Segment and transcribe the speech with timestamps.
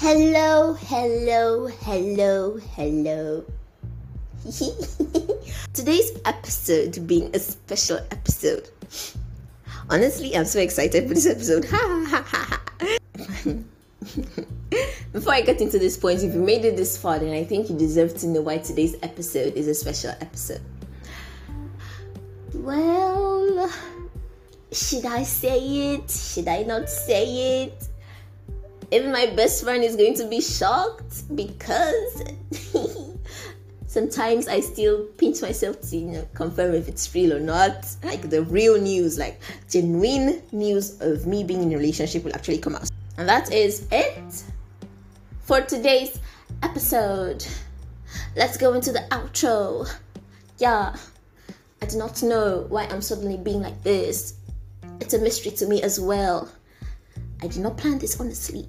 [0.00, 3.44] Hello, hello, hello, hello.
[5.72, 8.70] Today's episode being a special episode.
[9.90, 11.62] Honestly, I'm so excited for this episode.
[15.12, 17.68] Before I get into this point, if you made it this far, then I think
[17.68, 20.62] you deserve to know why today's episode is a special episode.
[22.54, 23.68] Well,
[24.70, 26.08] should I say it?
[26.08, 27.87] Should I not say it?
[28.90, 32.22] Even my best friend is going to be shocked because
[33.86, 37.86] sometimes I still pinch myself to you know confirm if it's real or not.
[38.02, 42.58] Like the real news, like genuine news of me being in a relationship will actually
[42.58, 42.88] come out.
[43.18, 44.44] And that is it
[45.42, 46.18] for today's
[46.62, 47.44] episode.
[48.36, 49.88] Let's go into the outro.
[50.58, 50.96] Yeah,
[51.82, 54.34] I do not know why I'm suddenly being like this.
[55.00, 56.50] It's a mystery to me as well.
[57.42, 58.68] I did not plan this honestly.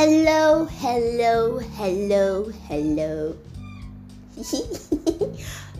[0.00, 3.36] Hello, hello, hello, hello.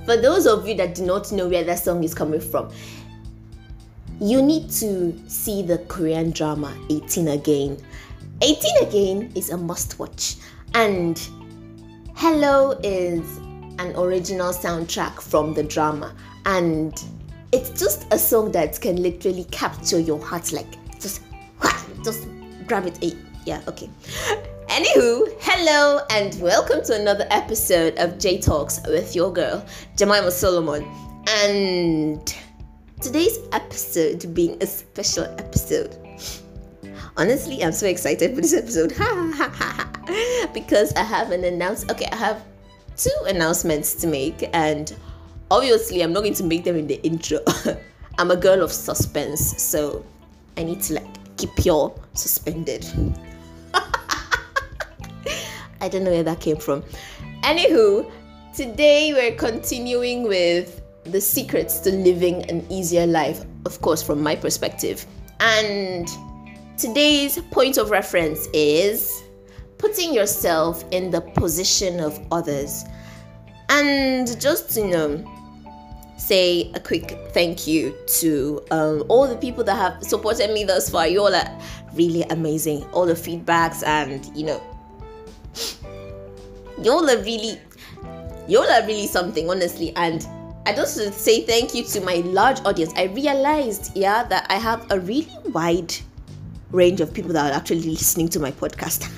[0.07, 2.69] For those of you that do not know where that song is coming from,
[4.21, 7.77] you need to see the Korean drama 18 Again.
[8.43, 10.35] 18 Again is a must watch,
[10.75, 11.17] and
[12.17, 13.37] Hello is
[13.79, 16.13] an original soundtrack from the drama,
[16.45, 17.05] and
[17.53, 21.23] it's just a song that can literally capture your heart like just
[22.03, 22.27] just
[22.67, 23.15] grab it eh,
[23.49, 23.89] yeah okay.
[24.69, 29.65] Anywho hello and welcome to another episode of j talks with your girl
[29.97, 30.85] jemima solomon.
[31.27, 32.21] And
[33.01, 35.97] today's episode being a special episode.
[37.17, 38.93] Honestly i'm so excited for this episode.
[40.53, 42.45] Because i have an announce okay i have
[42.99, 44.95] two announcements to make and
[45.51, 47.39] obviously i'm not going to make them in the intro.
[48.19, 50.05] I'm a girl of suspense so
[50.59, 52.85] i need to like keep you all suspended
[55.81, 56.83] I don't know where that came from.
[57.43, 58.11] Anywho,
[58.55, 64.37] today we're continuing with the secrets to living an easier life, of course, from my
[64.37, 65.07] perspective.
[65.41, 66.09] And
[66.77, 69.23] today's point of reference is
[69.79, 72.85] putting yourself in the position of others.
[73.69, 75.25] And just, you know,
[76.17, 80.91] say a quick thank you to um, all the people that have supported me thus
[80.91, 81.07] far.
[81.07, 81.59] You all are
[81.95, 82.85] really amazing.
[82.93, 84.63] All the feedbacks and, you know,
[86.83, 87.61] y'all are really
[88.49, 90.27] y'all are really something honestly and
[90.69, 92.93] I just to say thank you to my large audience.
[92.95, 95.95] I realized, yeah, that I have a really wide
[96.71, 99.09] range of people that are actually listening to my podcast.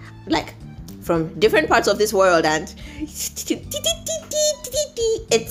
[0.28, 0.54] like
[1.02, 3.44] from different parts of this world and it's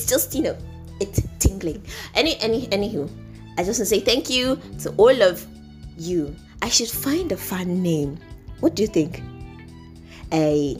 [0.07, 0.57] just, you know,
[0.99, 1.85] it's tingling.
[2.15, 3.07] Any any anywho,
[3.59, 5.45] I just want to say thank you to all of
[5.97, 6.35] you.
[6.63, 8.17] I should find a fun name.
[8.59, 9.21] What do you think?
[10.33, 10.77] A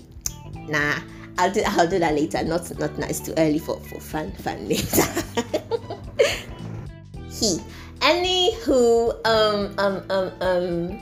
[0.67, 0.99] nah
[1.37, 2.43] I'll do I'll do that later.
[2.43, 4.85] Not not nice too early for for fun fun later.
[7.29, 7.59] he.
[7.99, 10.99] Anywho, um um um um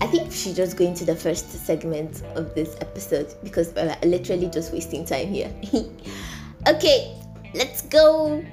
[0.00, 3.96] I think we should just go into the first segment of this episode because we're
[4.04, 5.52] literally just wasting time here.
[6.66, 7.16] okay,
[7.54, 8.44] let's go.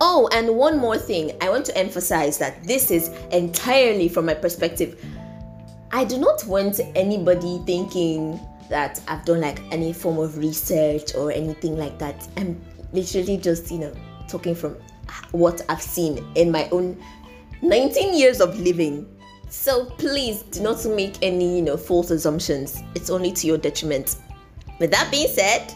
[0.00, 1.32] Oh, and one more thing.
[1.40, 5.02] I want to emphasize that this is entirely from my perspective.
[5.94, 11.30] I do not want anybody thinking that I've done like any form of research or
[11.30, 12.26] anything like that.
[12.36, 12.60] I'm
[12.92, 13.94] literally just, you know,
[14.26, 14.76] talking from
[15.30, 17.00] what I've seen in my own
[17.62, 19.06] 19 years of living.
[19.48, 22.82] So please do not make any, you know, false assumptions.
[22.96, 24.16] It's only to your detriment.
[24.80, 25.72] With that being said,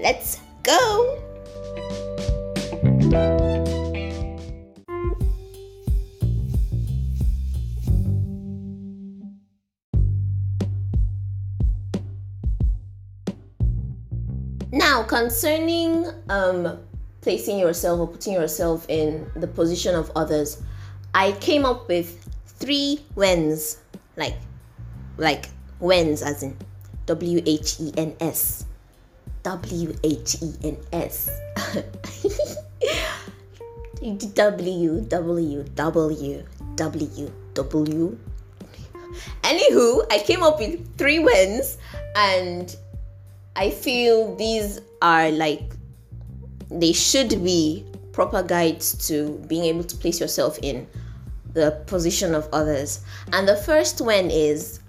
[0.00, 1.22] let's go.
[14.72, 16.78] Now, concerning um,
[17.22, 20.62] placing yourself or putting yourself in the position of others,
[21.14, 23.78] I came up with three whens,
[24.16, 24.36] like,
[25.16, 25.46] like
[25.80, 26.56] whens, as in
[27.06, 28.64] W H E N S,
[29.42, 31.30] W H E N S,
[34.34, 36.44] W W W
[36.76, 38.18] W W.
[39.42, 41.76] Anywho, I came up with three whens
[42.14, 42.76] and
[43.60, 45.60] I feel these are like
[46.70, 50.86] they should be proper guides to being able to place yourself in
[51.52, 53.04] the position of others.
[53.34, 54.80] And the first one is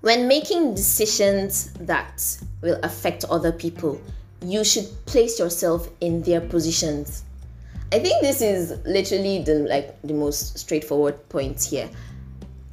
[0.00, 2.24] When making decisions that
[2.62, 4.00] will affect other people,
[4.40, 7.24] you should place yourself in their positions.
[7.92, 11.90] I think this is literally the like the most straightforward point here.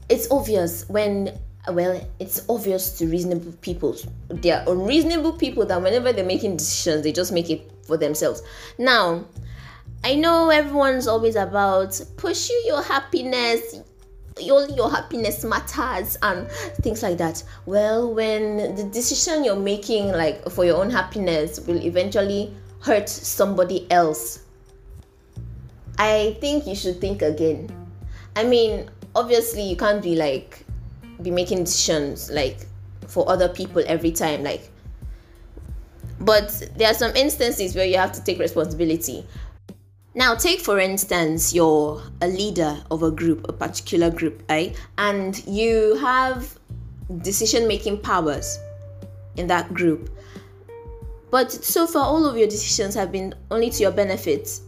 [0.07, 1.38] It's obvious when
[1.69, 3.95] well, it's obvious to reasonable people.
[4.29, 8.41] They are unreasonable people that whenever they're making decisions, they just make it for themselves.
[8.77, 9.25] Now,
[10.03, 13.81] I know everyone's always about pursue your happiness,
[14.51, 16.50] only your happiness matters and
[16.81, 21.81] things like that well when the decision you're making like for your own happiness will
[21.81, 24.44] eventually hurt somebody else
[25.97, 27.69] i think you should think again
[28.35, 30.64] i mean obviously you can't be like
[31.21, 32.65] be making decisions like
[33.07, 34.69] for other people every time like
[36.19, 39.25] but there are some instances where you have to take responsibility
[40.17, 44.73] now, take for instance, you're a leader of a group, a particular group, right?
[44.97, 46.57] And you have
[47.21, 48.57] decision making powers
[49.35, 50.09] in that group.
[51.31, 54.62] But so far, all of your decisions have been only to your benefit.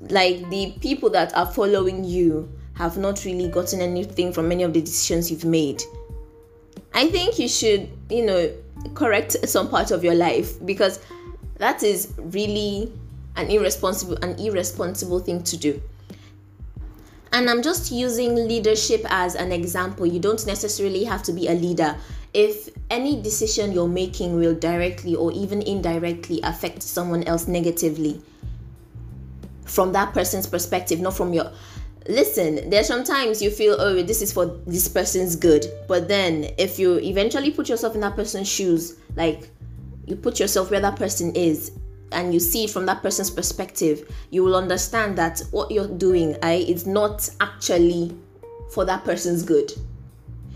[0.00, 4.72] Like the people that are following you have not really gotten anything from any of
[4.72, 5.82] the decisions you've made.
[6.94, 8.52] I think you should, you know,
[8.94, 11.00] correct some part of your life because
[11.56, 12.92] that is really
[13.36, 15.82] an irresponsible an irresponsible thing to do.
[17.32, 20.06] And i'm just using leadership as an example.
[20.06, 21.96] You don't necessarily have to be a leader.
[22.32, 28.22] If any decision you're making will directly or even indirectly affect someone else negatively
[29.64, 31.50] from that person's perspective not from your
[32.08, 36.78] listen there's sometimes you feel oh this is for this person's good but then if
[36.78, 39.50] you eventually put yourself in that person's shoes like
[40.06, 41.72] you put yourself where that person is
[42.12, 46.36] and you see it from that person's perspective, you will understand that what you're doing
[46.42, 48.16] I, is not actually
[48.72, 49.72] for that person's good.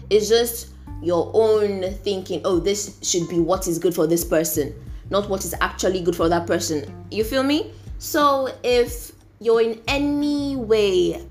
[0.08, 0.70] It's just
[1.02, 4.74] your own thinking, oh, this should be what is good for this person,
[5.10, 7.06] not what is actually good for that person.
[7.10, 7.72] You feel me?
[7.98, 11.26] So if you're in any way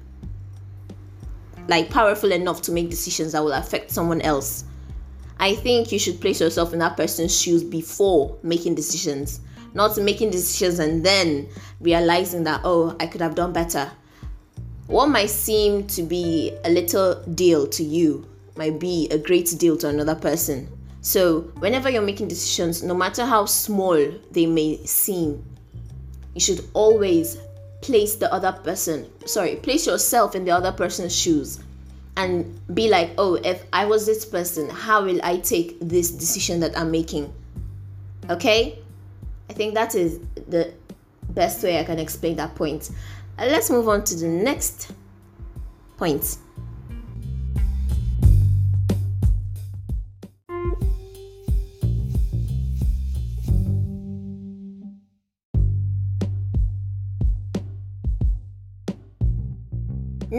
[1.69, 4.65] like powerful enough to make decisions that will affect someone else,
[5.39, 9.39] I think you should place yourself in that person's shoes before making decisions
[9.73, 11.47] not making decisions and then
[11.79, 13.91] realizing that, oh, I could have done better.
[14.87, 19.77] What might seem to be a little deal to you might be a great deal
[19.77, 20.67] to another person.
[21.01, 23.95] So, whenever you're making decisions, no matter how small
[24.31, 25.45] they may seem,
[26.33, 27.37] you should always
[27.81, 31.59] place the other person, sorry, place yourself in the other person's shoes
[32.17, 36.59] and be like, oh, if I was this person, how will I take this decision
[36.59, 37.33] that I'm making?
[38.29, 38.79] Okay?
[39.49, 40.73] I think that is the
[41.29, 42.91] best way I can explain that point.
[43.37, 44.91] Uh, let's move on to the next
[45.97, 46.37] point.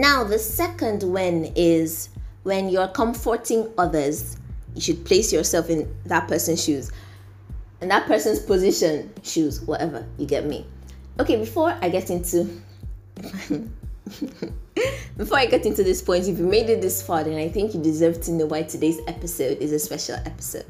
[0.01, 2.09] Now, the second when is
[2.43, 4.35] when you're comforting others,
[4.73, 6.91] you should place yourself in that person's shoes
[7.81, 10.07] in that person's position, shoes, whatever.
[10.17, 10.65] You get me?
[11.19, 12.61] Okay, before I get into
[15.17, 17.73] before I get into this point, if you made it this far, then I think
[17.73, 20.65] you deserve to know why today's episode is a special episode.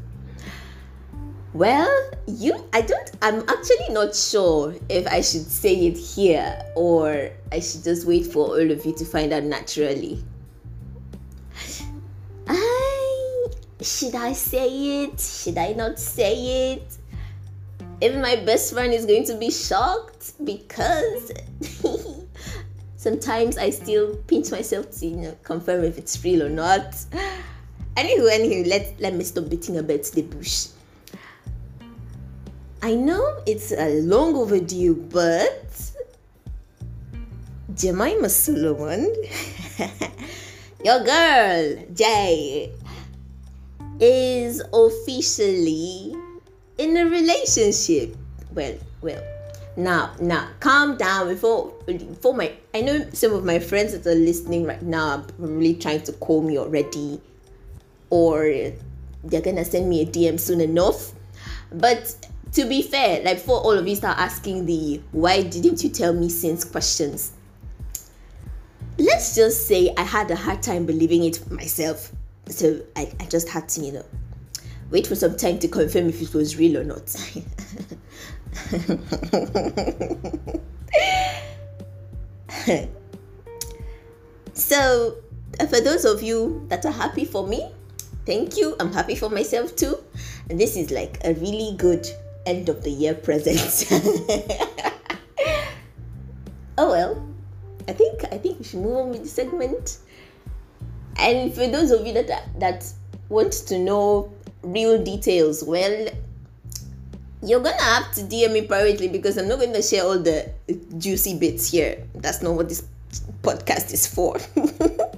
[1.54, 7.30] Well, you I don't I'm actually not sure if I should say it here or
[7.52, 10.24] I should just wait for all of you to find out naturally.
[12.48, 13.48] I
[13.82, 15.20] should I say it?
[15.20, 16.98] Should I not say it?
[18.02, 21.32] even my best friend is going to be shocked because
[22.98, 26.96] sometimes I still pinch myself to you know confirm if it's real or not.
[27.96, 30.68] Anywho, anywho, let let me stop beating about the bush.
[32.84, 35.92] I know it's a long overdue, but
[37.76, 39.14] Jemima Solomon,
[40.84, 42.72] your girl Jay,
[44.00, 46.16] is officially
[46.80, 48.18] in a relationship.
[48.56, 49.24] Well, well.
[49.78, 52.52] Now, now, calm down before before my.
[52.74, 56.14] I know some of my friends that are listening right now are probably trying to
[56.14, 57.22] call me already,
[58.10, 58.44] or
[59.24, 61.12] they're gonna send me a DM soon enough.
[61.72, 62.16] But
[62.54, 66.14] to be fair, like before all of you start asking the why didn't you tell
[66.14, 67.32] me since questions,
[68.98, 72.12] let's just say I had a hard time believing it myself.
[72.48, 74.06] So I, I just had to, you know,
[74.90, 77.10] wait for some time to confirm if it was real or not.
[84.54, 85.16] so,
[85.60, 87.72] uh, for those of you that are happy for me,
[88.26, 88.76] Thank you.
[88.80, 89.98] I'm happy for myself too.
[90.50, 92.08] And this is like a really good
[92.46, 93.86] end of the year present.
[96.78, 97.28] oh well.
[97.88, 99.98] I think I think we should move on with the segment.
[101.18, 102.86] And for those of you that that
[103.30, 104.32] want to know
[104.64, 106.08] real details, well,
[107.44, 110.52] you're gonna have to DM me privately because I'm not going to share all the
[110.98, 112.04] juicy bits here.
[112.16, 112.84] That's not what this
[113.42, 114.38] podcast is for.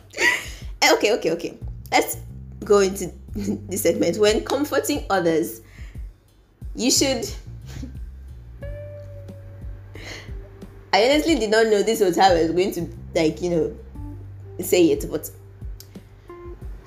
[0.83, 1.57] Eh, okay, okay, okay.
[1.93, 2.17] Let's
[2.65, 4.17] go into the segment.
[4.17, 5.61] When comforting others,
[6.75, 7.29] you should.
[10.93, 13.77] I honestly did not know this was how I was going to, like, you know,
[14.63, 15.29] say it, but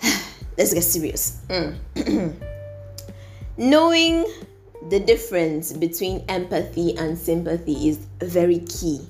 [0.57, 1.41] let's get serious.
[1.49, 2.35] Mm.
[3.57, 4.25] Knowing
[4.91, 9.01] the difference between empathy and sympathy is very key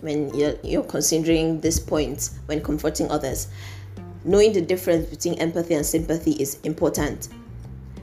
[0.00, 3.48] when you're, you're considering this point when comforting others.
[4.24, 7.28] Knowing the difference between empathy and sympathy is important.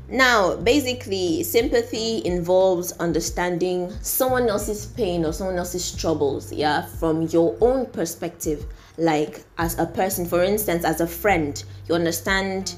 [0.08, 7.58] Now, basically, sympathy involves understanding someone else's pain or someone else's troubles, yeah, from your
[7.60, 8.66] own perspective.
[8.98, 12.76] Like, as a person, for instance, as a friend, you understand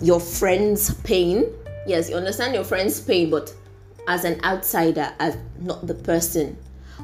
[0.00, 1.44] your friend's pain.
[1.86, 3.52] Yes, you understand your friend's pain, but
[4.06, 6.56] as an outsider, as not the person.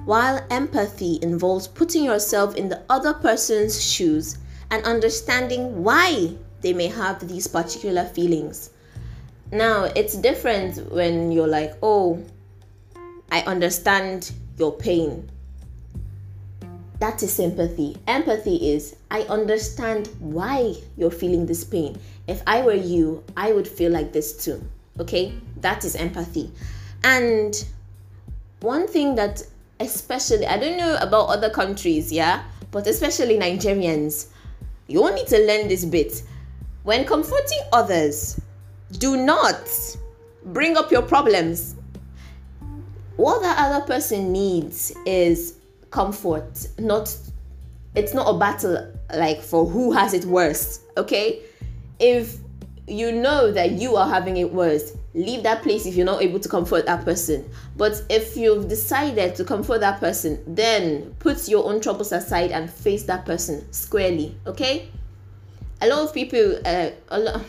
[0.05, 4.39] While empathy involves putting yourself in the other person's shoes
[4.71, 6.37] and understanding why
[6.67, 8.71] they may have these particular feelings.
[9.53, 12.21] Now, it's different when you're like, oh,
[13.31, 15.31] I understand your pain.
[16.99, 17.97] That is sympathy.
[18.09, 22.01] Empathy is, I understand why you're feeling this pain.
[22.27, 24.61] If I were you, I would feel like this too.
[24.99, 25.35] Okay?
[25.61, 26.51] That is empathy.
[27.05, 27.65] And
[28.59, 29.41] one thing that,
[29.79, 32.43] especially, I don't know about other countries, yeah,
[32.73, 34.27] but especially Nigerians,
[34.89, 36.25] you all need to learn this bit
[36.87, 38.41] when comforting others,
[38.99, 39.69] do not
[40.45, 41.75] bring up your problems.
[43.17, 45.59] What the other person needs is
[45.91, 47.13] comfort, not
[47.97, 51.43] it's not a battle like for who has it worse, okay?
[51.99, 52.37] If
[52.87, 56.39] you know that you are having it worse, leave that place if you're not able
[56.39, 57.51] to comfort that person.
[57.77, 62.71] But if you've decided to comfort that person, then put your own troubles aside and
[62.71, 64.89] face that person squarely, okay?
[65.81, 67.45] A lot of people uh, a lot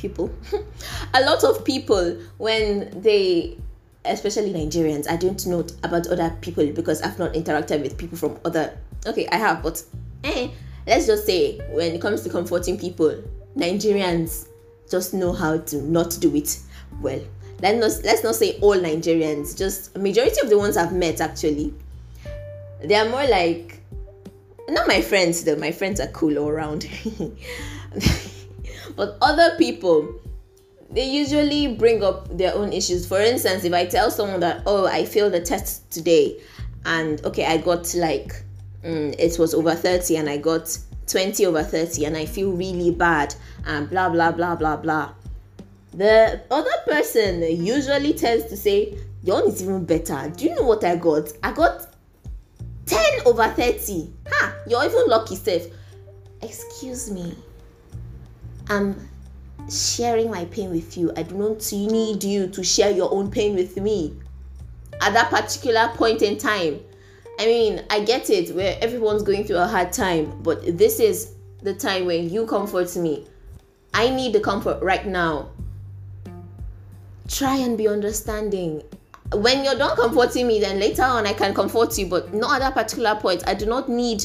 [0.00, 0.32] people.
[1.14, 3.58] A lot of people when they
[4.06, 8.38] especially nigerians i don't know about other people because i've not interacted with people from
[8.46, 8.74] other
[9.06, 9.84] okay i have but
[10.24, 10.48] eh,
[10.86, 13.22] let's just say when it comes to comforting people
[13.54, 14.46] nigerians
[14.90, 16.58] just know how to not do it
[17.00, 17.20] well.
[17.60, 21.74] Let's not, let's not say all nigerians just majority of the ones i've met actually
[22.82, 23.79] they are more like
[24.70, 25.56] not my friends though.
[25.56, 26.88] My friends are cool all around
[28.96, 30.14] but other people
[30.90, 33.06] they usually bring up their own issues.
[33.06, 36.40] For instance if i tell someone that oh i failed the test today
[36.84, 38.42] and okay i got like
[38.84, 42.90] mm, it was over 30 and i got 20 over 30 and i feel really
[42.90, 43.34] bad
[43.66, 45.12] and blah blah blah blah blah.
[45.92, 50.32] The other person usually tends to say your own is even better.
[50.34, 51.32] Do you know what i got?
[51.42, 51.89] I got
[52.90, 55.66] 10 over 30 ha you're even lucky safe
[56.42, 57.36] excuse me.
[58.68, 59.08] I'm
[59.68, 61.12] sharing my pain with you.
[61.16, 64.14] I do not need you to share your own pain with me.
[65.00, 66.80] At that particular point in time
[67.38, 71.32] i mean i get it where everyone's going through a hard time but this is
[71.62, 73.26] the time when you comfort me.
[73.92, 75.50] I need the comfort right now.
[77.28, 78.82] Try and be understanding
[79.32, 82.58] when you're done comforting me, then later on I can comfort you, but not at
[82.60, 83.46] that particular point.
[83.46, 84.24] I do not need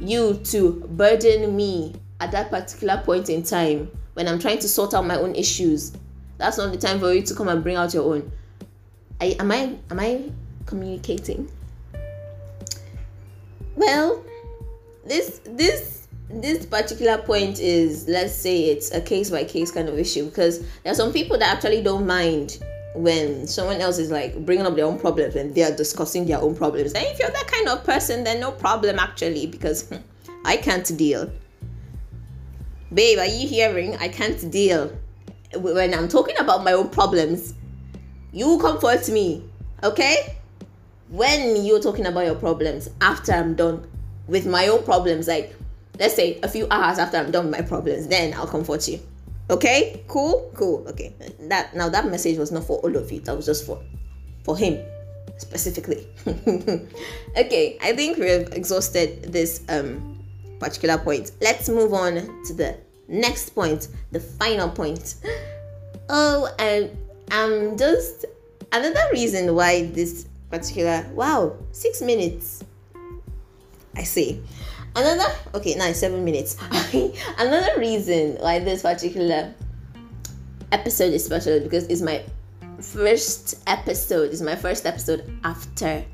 [0.00, 4.94] you to burden me at that particular point in time when I'm trying to sort
[4.94, 5.92] out my own issues.
[6.38, 8.32] That's not the time for you to come and bring out your own.
[9.20, 10.30] I, am I am I
[10.66, 11.50] communicating?
[13.76, 14.24] Well,
[15.04, 19.98] this this this particular point is let's say it's a case by case kind of
[19.98, 22.58] issue because there are some people that actually don't mind
[22.94, 26.40] when someone else is like bringing up their own problems and they are discussing their
[26.40, 26.92] own problems.
[26.92, 29.96] And if you're that kind of person, then no problem actually, because hmm,
[30.44, 31.30] I can't deal.
[32.92, 33.96] Babe, are you hearing?
[33.96, 34.92] I can't deal.
[35.54, 37.54] When I'm talking about my own problems,
[38.32, 39.44] you comfort me,
[39.82, 40.36] okay?
[41.08, 43.86] When you're talking about your problems, after I'm done
[44.26, 45.54] with my own problems, like
[45.98, 49.00] let's say a few hours after I'm done with my problems, then I'll comfort you.
[49.50, 50.86] Okay, cool, cool.
[50.88, 51.14] Okay,
[51.48, 53.20] that now that message was not for all of you.
[53.20, 53.82] That was just for
[54.44, 54.78] for him
[55.36, 56.06] specifically.
[57.36, 60.24] okay, I think we've exhausted this um
[60.58, 61.32] particular point.
[61.40, 62.14] Let's move on
[62.46, 65.16] to the next point, the final point.
[66.14, 66.90] Oh, and
[67.30, 68.26] I'm just
[68.72, 72.64] another reason why this particular wow, six minutes.
[73.96, 74.42] I see.
[74.94, 76.56] Another okay, now seven minutes.
[77.38, 79.54] another reason why this particular
[80.70, 82.22] episode is special because it's my
[82.80, 84.32] first episode.
[84.32, 86.04] It's my first episode after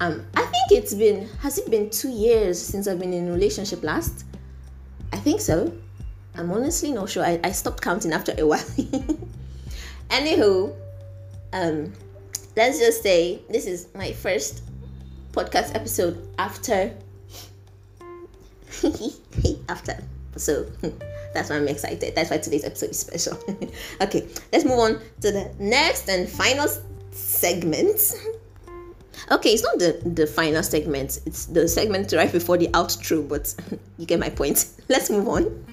[0.00, 3.32] um I think it's been has it been two years since I've been in a
[3.32, 4.24] relationship last?
[5.12, 5.72] I think so.
[6.36, 7.24] I'm honestly not sure.
[7.24, 8.58] I, I stopped counting after a while.
[10.10, 10.72] Anywho,
[11.52, 11.92] um,
[12.56, 14.62] let's just say this is my first
[15.32, 16.94] podcast episode after
[19.68, 19.96] after.
[20.36, 20.64] So
[21.34, 22.14] that's why i'm excited.
[22.14, 23.38] That's why today's episode is special.
[24.00, 26.68] Okay let's move on to the next and final
[27.10, 28.14] segment.
[29.30, 31.20] Okay it's not the the final segment.
[31.26, 33.54] It's the segment right before the outro but
[33.98, 34.66] you get my point.
[34.88, 35.64] Let's move on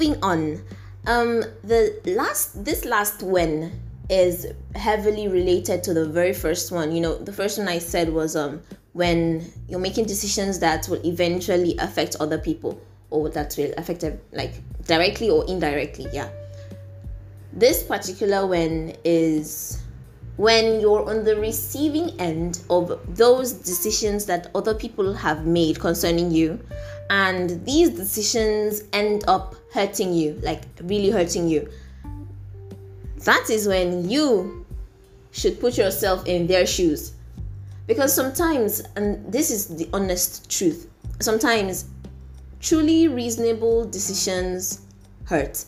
[0.00, 0.62] moving on
[1.06, 6.90] um the last this last when is heavily related to the very first one.
[6.90, 11.04] You know the first one i said was um when you're making decisions that will
[11.06, 12.80] eventually affect other people
[13.10, 14.54] or that will affect them like
[14.84, 16.28] directly or indirectly yeah.
[17.52, 19.82] This particular one is
[20.36, 26.30] when you're on the receiving end of those decisions that other people have made concerning
[26.30, 26.58] you
[27.10, 31.68] and these decisions end up hurting you like really hurting you.
[33.24, 34.64] That is when you
[35.32, 37.12] should put yourself in their shoes.
[37.86, 40.86] Because sometimes and this is the honest truth
[41.18, 41.86] sometimes
[42.60, 44.82] truly reasonable decisions
[45.24, 45.64] hurt.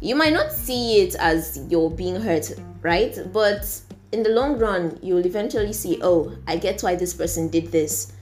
[0.00, 3.18] You might not see it as you're being hurt right?
[3.34, 3.80] But
[4.12, 8.14] in the long run you'll eventually see oh i get why this person did this.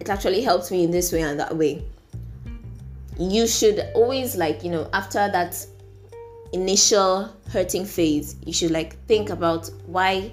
[0.00, 1.84] It actually helped me in this way and that way
[3.18, 5.66] you should always like you know after that
[6.52, 10.32] initial hurting phase you should like think about why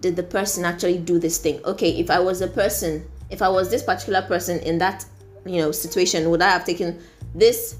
[0.00, 1.60] did the person actually do this thing?
[1.64, 5.04] Okay if i was a person if i was this particular person in that
[5.44, 7.00] you know situation would i have taken
[7.34, 7.76] this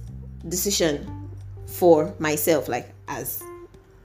[0.48, 1.28] decision
[1.66, 3.42] for myself like as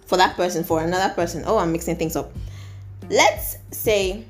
[0.06, 1.44] for that person for another person?
[1.46, 2.34] Oh i'm mixing things up.
[3.10, 4.26] Let's say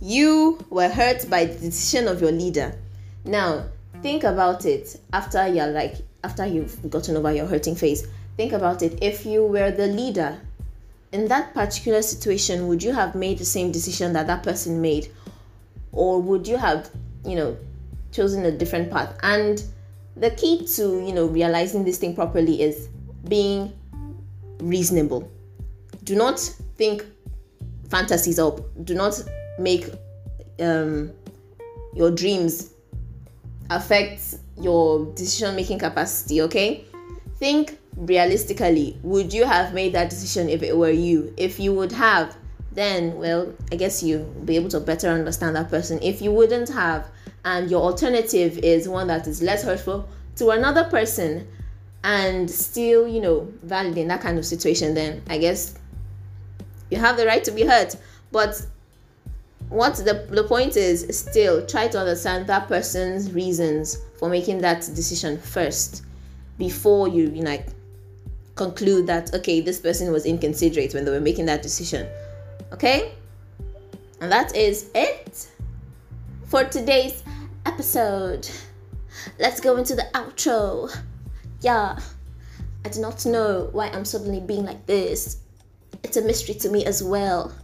[0.00, 2.76] you were hurt by the decision of your leader.
[3.24, 3.66] Now
[4.02, 8.06] think about it after you're like after you've gotten over your hurting phase.
[8.36, 8.98] Think about it.
[9.02, 10.40] If you were the leader
[11.12, 15.08] in that particular situation would you have made the same decision that that person made?
[15.92, 16.90] Or would you have
[17.24, 17.56] you know
[18.10, 19.16] chosen a different path?
[19.22, 19.62] And
[20.16, 22.88] the key to you know realizing this thing properly is
[23.28, 23.72] being
[24.58, 25.30] reasonable.
[26.04, 26.40] Do not
[26.76, 27.04] think
[27.88, 28.60] fantasies up.
[28.84, 29.22] Do not
[29.58, 29.86] make
[30.58, 31.12] um,
[31.94, 32.72] your dreams
[33.76, 36.84] affects your decision making capacity, okay?
[37.36, 38.98] Think realistically.
[39.02, 41.32] Would you have made that decision if it were you?
[41.36, 42.36] If you would have,
[42.72, 45.98] then, well, I guess you'll be able to better understand that person.
[46.02, 47.08] If you wouldn't have,
[47.44, 51.46] and your alternative is one that is less hurtful to another person
[52.04, 55.74] and still, you know, valid in that kind of situation, then I guess
[56.90, 57.96] you have the right to be hurt.
[58.30, 58.64] But
[59.72, 64.80] what the, the point is still try to understand that person's reasons for making that
[64.94, 66.04] decision first
[66.58, 67.66] before you, you like
[68.54, 72.06] conclude that okay this person was inconsiderate when they were making that decision.
[72.70, 73.14] Okay?
[74.20, 75.48] And that is it
[76.44, 77.22] for today's
[77.64, 78.48] episode.
[79.38, 80.94] Let's go into the outro.
[81.62, 81.98] Yeah.
[82.84, 85.38] I do not know why i'm suddenly being like this.
[86.02, 87.54] It's a mystery to me as well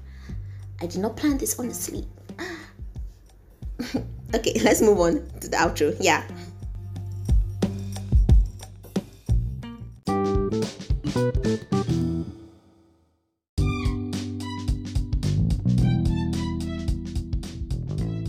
[0.81, 2.07] I did not plan this honestly.
[4.35, 5.97] okay, let's move on to the outro.
[6.01, 6.25] Yeah.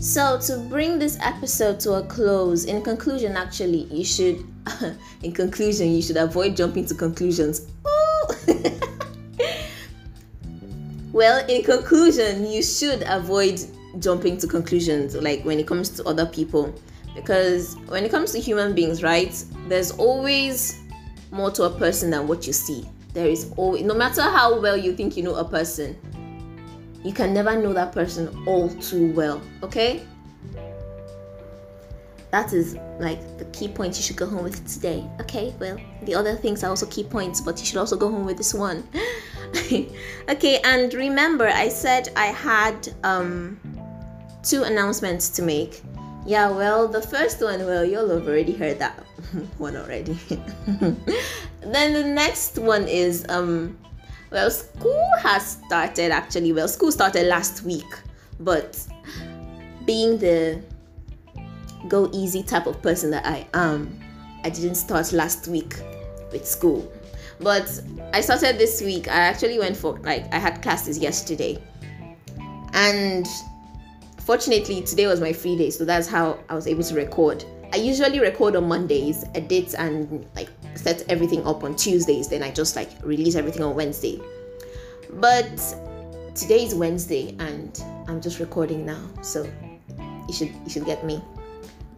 [0.00, 4.44] So, to bring this episode to a close, in conclusion, actually, you should,
[5.22, 7.66] in conclusion, you should avoid jumping to conclusions.
[11.20, 13.60] Well, in conclusion, you should avoid
[13.98, 16.74] jumping to conclusions like when it comes to other people
[17.14, 19.30] because when it comes to human beings, right?
[19.68, 20.80] There's always
[21.30, 22.88] more to a person than what you see.
[23.12, 25.94] There is always no matter how well you think you know a person,
[27.04, 30.02] you can never know that person all too well, okay?
[32.30, 35.08] That is like the key points you should go home with today.
[35.20, 38.24] Okay, well, the other things are also key points, but you should also go home
[38.24, 38.86] with this one.
[40.28, 43.58] okay, and remember, I said I had um,
[44.42, 45.82] two announcements to make.
[46.24, 48.98] Yeah, well, the first one, well, you'll have already heard that
[49.58, 50.12] one already.
[50.66, 53.76] then the next one is um,
[54.30, 56.52] well, school has started actually.
[56.52, 57.92] Well, school started last week,
[58.38, 58.78] but
[59.84, 60.62] being the
[61.88, 63.98] go easy type of person that I am,
[64.44, 65.74] I didn't start last week
[66.32, 66.90] with school.
[67.40, 67.80] But
[68.12, 69.08] I started this week.
[69.08, 71.62] I actually went for like I had classes yesterday.
[72.72, 73.26] And
[74.18, 77.44] fortunately today was my free day, so that's how I was able to record.
[77.72, 82.50] I usually record on Mondays, edit and like set everything up on Tuesdays, then I
[82.50, 84.20] just like release everything on Wednesday.
[85.14, 85.58] But
[86.34, 89.48] today is Wednesday and I'm just recording now, so
[90.28, 91.22] you should you should get me.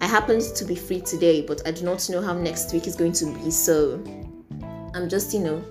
[0.02, 2.96] I happen to be free today, but I do not know how next week is
[2.96, 4.02] going to be, so
[4.94, 5.64] I'm just, you know,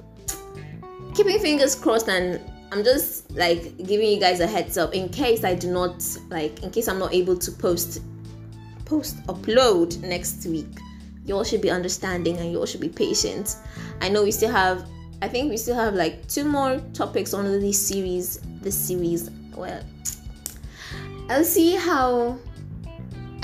[1.14, 2.40] keeping fingers crossed and
[2.72, 6.64] I'm just like giving you guys a heads up in case I do not like
[6.64, 8.02] in case I'm not able to post
[8.86, 10.80] post upload next week.
[11.26, 13.58] You all should be understanding and you all should be patient.
[14.00, 14.88] I know we still have
[15.22, 18.40] I think we still have like two more topics on this series.
[18.62, 19.30] This series.
[19.54, 19.84] Well,
[21.30, 22.40] I'll see how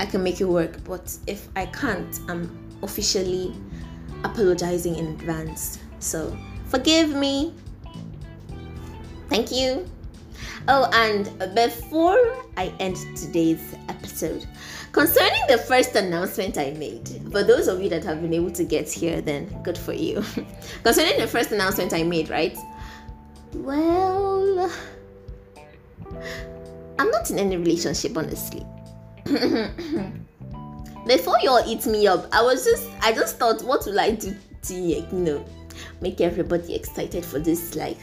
[0.00, 2.50] I can make it work, but if I can't, I'm
[2.82, 3.54] officially
[4.24, 5.78] apologizing in advance.
[5.98, 7.54] So forgive me.
[9.28, 9.86] Thank you.
[10.68, 12.18] Oh, and before
[12.56, 14.46] I end today's episode,
[14.92, 18.64] concerning the first announcement I made, for those of you that have been able to
[18.64, 20.22] get here, then good for you.
[20.82, 22.56] concerning the first announcement I made, right?
[23.54, 24.70] Well,
[26.98, 28.64] I'm not in any relationship, honestly.
[31.06, 34.34] Before y'all eat me up, I was just I just thought what would I do
[34.62, 35.44] to you know
[36.00, 37.98] make everybody excited for this like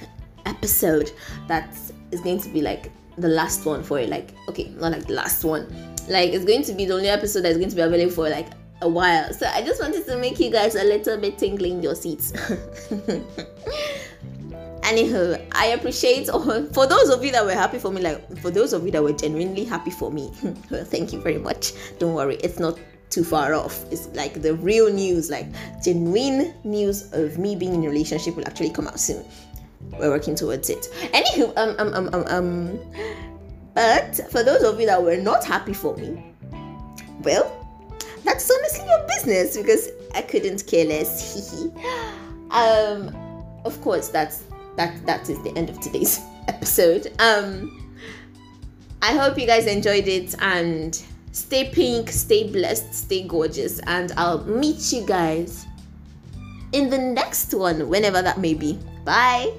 [0.45, 1.11] episode
[1.47, 1.75] that
[2.11, 4.09] is going to be like the last one for it.
[4.09, 5.67] Like okay, not like the last one.
[6.07, 8.49] Like it's going to be the only episode that's going to be available for like
[8.81, 9.33] a while.
[9.33, 12.33] So I just wanted to make you guys a little bit tingling your seats.
[14.85, 18.51] Anywho, I appreciate all, for those of you that were happy for me, like for
[18.51, 20.31] those of you that were genuinely happy for me,
[20.69, 21.73] well, thank you very much.
[21.97, 22.77] Don't worry, it's not
[23.09, 23.83] too far off.
[23.91, 25.47] It's like the real news, like
[25.83, 29.25] genuine news of me being in a relationship will actually come out soon.
[29.99, 30.87] We're working towards it.
[31.13, 32.79] Anywho, um, um, um, um, um,
[33.73, 36.23] but for those of you that were not happy for me,
[37.23, 37.65] well,
[38.23, 41.71] that's honestly your business because I couldn't care less.
[42.51, 43.13] Um,
[43.65, 44.43] of course, that's
[44.77, 47.11] that that is the end of today's episode.
[47.19, 47.81] Um
[49.01, 50.99] I hope you guys enjoyed it and
[51.31, 55.65] stay pink, stay blessed, stay gorgeous, and I'll meet you guys
[56.71, 58.79] in the next one, whenever that may be.
[59.03, 59.53] Bye.